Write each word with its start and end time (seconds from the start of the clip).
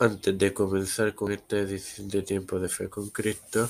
Antes 0.00 0.38
de 0.38 0.54
comenzar 0.54 1.14
con 1.14 1.30
esta 1.30 1.58
edición 1.58 2.08
de 2.08 2.22
Tiempo 2.22 2.58
de 2.58 2.70
Fe 2.70 2.88
con 2.88 3.10
Cristo, 3.10 3.68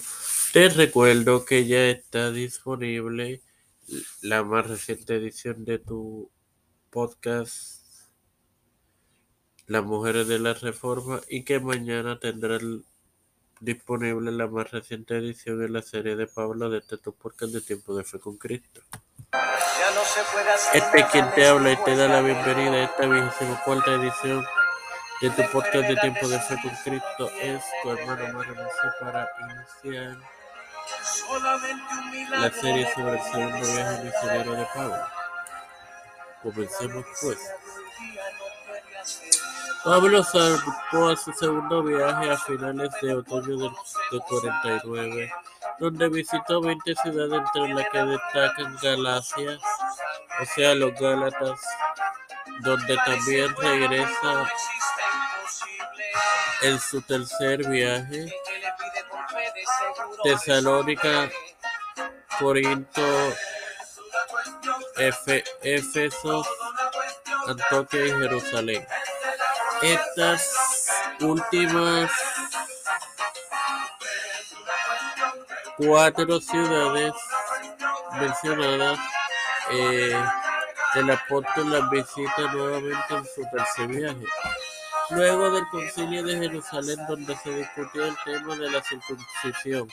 te 0.53 0.69
recuerdo 0.69 1.45
que 1.45 1.67
ya 1.67 1.89
está 1.89 2.31
disponible 2.31 3.43
la 4.23 4.45
más 4.45 4.69
reciente 4.69 5.17
edición 5.17 5.65
de 5.65 5.81
tu 5.81 6.31
podcast 6.89 7.83
Las 9.67 9.83
Mujeres 9.83 10.29
de 10.29 10.39
la 10.39 10.55
Reforma 10.55 11.21
y 11.29 11.43
que 11.43 11.59
mañana 11.59 12.21
tendrás 12.21 12.63
disponible 13.59 14.31
la 14.31 14.47
más 14.47 14.71
reciente 14.71 15.17
edición 15.17 15.65
en 15.65 15.73
la 15.73 15.83
serie 15.83 16.15
de 16.15 16.29
Pablo 16.29 16.71
de 16.71 16.79
este 16.79 16.97
tu 16.97 17.13
podcast 17.13 17.55
de 17.55 17.61
Tiempo 17.61 17.97
de 17.97 18.05
Fe 18.05 18.21
con 18.21 18.37
Cristo. 18.37 18.83
Este 20.75 21.01
es 21.01 21.07
quien 21.07 21.29
te 21.35 21.49
habla 21.49 21.73
y 21.73 21.85
te 21.85 21.97
da 21.97 22.07
la 22.07 22.23
bienvenida 22.23 22.75
a 22.75 22.85
esta 22.85 23.07
vigésima 23.09 23.61
cuarta 23.65 23.95
edición 23.95 24.45
de 25.21 25.29
tu 25.29 25.43
podcast 25.53 25.87
de 25.87 25.97
Tiempo 25.97 26.29
de 26.29 26.41
Fe 26.41 26.57
con 26.63 26.71
Cristo 26.83 27.31
es 27.43 27.63
tu 27.83 27.91
hermano 27.91 28.39
Mario 28.39 28.55
para 29.01 29.29
iniciar 29.43 30.17
la 32.31 32.51
serie 32.51 32.89
sobre 32.95 33.13
el 33.13 33.23
segundo 33.25 33.73
viaje 33.73 34.05
misionero 34.05 34.53
de 34.55 34.67
Pablo. 34.75 35.07
Comencemos 36.43 37.05
pues. 37.21 37.39
Pablo 39.85 40.25
zarpó 40.25 41.09
a 41.11 41.17
su 41.17 41.33
segundo 41.35 41.83
viaje 41.83 42.31
a 42.31 42.39
finales 42.39 42.91
de 43.03 43.15
otoño 43.15 43.59
de 43.59 44.21
49, 44.27 45.33
donde 45.79 46.09
visitó 46.09 46.63
20 46.63 46.95
ciudades 46.95 47.43
entre 47.55 47.75
las 47.75 47.89
que 47.91 47.99
destacan 48.05 48.77
Galacia, 48.83 49.59
o 50.41 50.45
sea, 50.55 50.75
los 50.75 50.95
Gálatas, 50.99 51.61
donde 52.63 52.97
también 53.05 53.55
regresa 53.57 54.51
en 56.63 56.79
su 56.79 57.01
tercer 57.03 57.69
viaje, 57.69 58.27
Tesalónica, 60.23 61.31
Corinto, 62.39 63.35
Éfeso, 65.63 66.45
Antioquia 67.47 68.07
y 68.07 68.11
Jerusalén. 68.11 68.87
Estas 69.83 70.87
últimas 71.21 72.11
cuatro 75.77 76.41
ciudades 76.41 77.13
mencionadas, 78.19 78.99
eh, 79.71 80.25
el 80.97 81.11
apóstol 81.11 81.71
las 81.71 81.91
visita 81.91 82.43
nuevamente 82.53 83.15
en 83.15 83.25
su 83.25 83.43
tercer 83.51 83.87
viaje. 83.87 84.27
Luego 85.11 85.51
del 85.51 85.69
concilio 85.69 86.23
de 86.23 86.37
Jerusalén 86.37 86.99
donde 87.09 87.37
se 87.37 87.51
discutió 87.55 88.05
el 88.05 88.15
tema 88.25 88.57
de 88.57 88.71
la 88.71 88.83
circuncisión. 88.83 89.89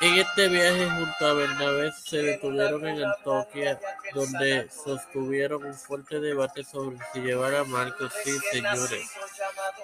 En 0.00 0.14
este 0.18 0.48
viaje 0.48 0.90
junto 0.90 1.26
a 1.26 1.32
Bernabé 1.34 1.92
se 1.92 2.16
detuvieron 2.16 2.86
en 2.88 3.04
Antioquia, 3.04 3.78
donde 4.14 4.68
sostuvieron 4.70 5.64
un 5.64 5.74
fuerte 5.74 6.18
debate 6.18 6.64
sobre 6.64 6.96
si 7.12 7.20
llevar 7.20 7.54
a 7.54 7.64
Marcos. 7.64 8.12
Sí, 8.24 8.36
señores. 8.50 9.10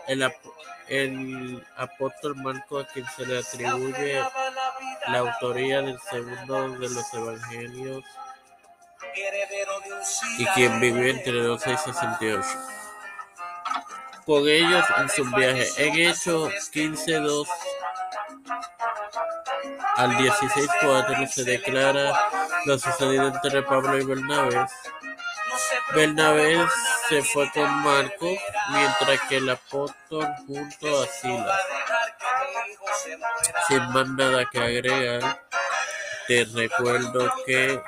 El, 0.08 0.28
el 0.88 1.64
apóstol 1.76 2.34
Marcos, 2.36 2.84
a 2.84 2.92
quien 2.92 3.06
se 3.16 3.26
le 3.26 3.38
atribuye 3.38 4.20
la 5.06 5.18
autoría 5.18 5.82
del 5.82 6.00
segundo 6.10 6.70
de 6.70 6.88
los 6.88 7.14
evangelios 7.14 8.04
y 10.38 10.46
quien 10.46 10.80
vivió 10.80 11.04
entre 11.04 11.42
12 11.42 11.72
y 11.72 11.76
68 11.76 12.48
con 14.28 14.46
ellos 14.46 14.84
en 14.98 15.08
su 15.08 15.24
viaje. 15.24 15.66
En 15.78 15.98
Hechos 15.98 16.52
15.2 16.70 17.48
al 19.96 20.10
16.4 20.18 21.28
se 21.28 21.44
declara 21.44 22.12
lo 22.66 22.78
sucedido 22.78 23.28
entre 23.28 23.62
Pablo 23.62 23.96
y 23.96 24.04
Bernabé. 24.04 24.66
Bernabé 25.94 26.66
se 27.08 27.22
fue 27.22 27.50
con 27.52 27.70
Marcos, 27.82 28.38
mientras 28.72 29.18
que 29.30 29.38
el 29.38 29.48
apóstol 29.48 30.28
junto 30.46 31.02
a 31.02 31.06
Silas. 31.06 31.60
Sin 33.66 33.92
más 33.92 34.08
nada 34.08 34.46
que 34.52 34.58
agregar, 34.58 35.42
te 36.26 36.44
recuerdo 36.54 37.32
que 37.46 37.80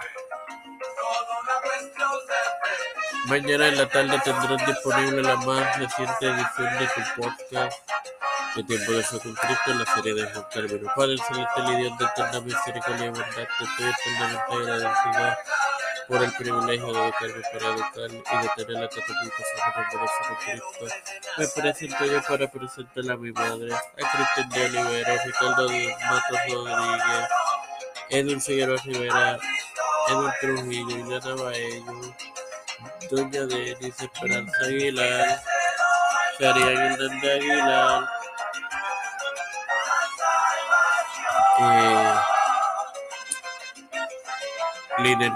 Mañana 3.26 3.68
en 3.68 3.76
la 3.76 3.88
tarde 3.88 4.20
tendrás 4.24 4.66
disponible 4.66 5.22
la 5.22 5.36
más 5.36 5.78
reciente 5.78 6.26
edición 6.26 6.78
de 6.78 6.86
tu 6.86 7.20
podcast 7.22 7.78
de 8.56 8.64
Tiempo 8.64 8.92
de 8.92 9.02
Fe 9.02 9.18
Cristo 9.18 9.74
la 9.74 9.94
serie 9.94 10.14
de 10.14 10.26
Juan 10.26 10.46
Carmen. 10.52 10.86
Padre 10.96 11.16
celeste, 11.18 11.60
el 11.60 11.76
Dios 11.76 11.98
de 11.98 12.04
eterna 12.04 12.40
misericordia 12.40 13.06
y 13.06 13.08
bondad, 13.10 13.34
te 13.34 13.64
estoy 13.64 13.90
eternamente 13.90 14.52
agradecida 14.52 15.38
por 16.08 16.24
el 16.24 16.32
privilegio 16.32 16.92
de 16.92 17.00
educarme 17.04 17.42
para 17.52 17.74
educar 17.74 18.10
y 18.10 18.42
de 18.42 18.48
tener 18.56 18.82
la 18.82 18.88
catapultación 18.88 19.60
de 19.66 19.84
Tiempo 19.90 20.06
de 20.30 20.40
Cristo. 20.44 20.96
Me 21.36 21.48
presento 21.48 22.04
yo 22.06 22.22
para 22.22 22.50
presentar 22.50 23.10
a 23.10 23.16
mi 23.16 23.32
madre, 23.32 23.74
a 23.74 24.10
Cristian 24.10 24.48
de 24.48 24.64
Olivero, 24.64 25.22
Ricardo 25.24 25.68
Matos 25.68 26.40
Rodríguez, 26.48 27.28
Edwin 28.08 28.40
Figueroa 28.40 28.78
Rivera, 28.84 29.38
Edwin 30.08 30.32
Trujillo, 30.40 30.98
Ileana 30.98 31.34
Baello, 31.42 32.14
Doña 33.10 33.46
Denise 33.46 34.04
Esperanza 34.04 34.56
Aguilar, 34.64 35.42
Cari 36.38 36.62
Aguilar 36.62 37.20
de 37.20 37.32
Aguilar, 37.32 38.08
eh, 41.60 42.14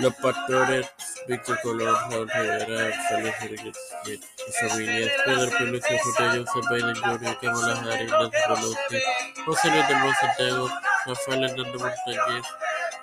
los 0.00 0.14
pastores 0.14 0.90
Víctor 1.28 1.60
Colón, 1.62 1.96
Félix 2.08 3.40
Rodríguez 3.40 3.76
y 4.06 4.52
familias, 4.66 5.12
Pedro 5.26 5.50
Pérez, 5.58 5.84
J. 5.84 6.30
Joseph 6.30 6.70
Biden 6.70 6.96
Jr., 6.96 7.38
Kamala 7.40 7.80
Harris, 7.80 8.10
Nancy 8.10 8.38
Pelosi, 8.48 9.02
José 9.44 9.70
Luis 9.70 9.88
del 9.88 10.14
Santiago, 10.14 10.70
Rafael 11.04 11.44
Hernández 11.44 11.82
Montañez, 11.82 12.46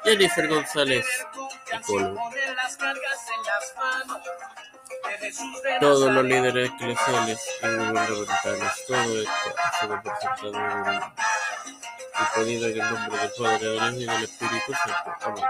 Jennifer 0.03 0.47
González 0.47 1.06
y 1.72 1.81
Colón. 1.86 2.18
Todos 5.80 6.12
los 6.12 6.24
líderes 6.24 6.72
eclesiales 6.72 7.40
y 7.62 7.68
gubernamentales, 7.68 8.86
todo 8.88 9.22
esto 9.22 9.56
ha 9.57 9.80
sido 9.80 10.02
presentado 10.02 11.13
y 12.18 12.40
pedido 12.40 12.68
en 12.69 12.81
el 12.81 12.90
nombre 12.90 13.18
del 13.19 13.31
Padre, 13.38 13.66
del 13.69 13.75
Hijo 13.75 14.02
y 14.02 14.06
del 14.06 14.24
Espíritu 14.24 14.74
Santo. 14.74 15.12
Amén. 15.22 15.46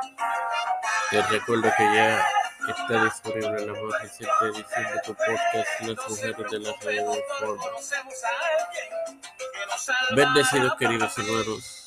Les 1.12 1.30
recuerdo 1.30 1.72
que 1.78 1.84
ya 1.84 2.26
Está 2.68 3.04
disponible 3.04 3.66
la 3.66 3.74
más 3.74 4.02
reciente 4.02 4.46
edición 4.46 4.86
de 4.94 5.02
tu 5.06 5.14
podcast 5.14 5.82
Las 5.82 6.10
Mujeres 6.10 6.52
de 6.52 6.60
la 6.60 6.72
Reforma. 6.72 7.64
Bendecidos 10.16 10.76
queridos 10.76 11.18
hermanos. 11.18 11.85